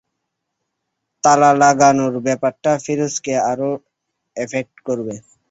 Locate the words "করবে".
4.87-5.15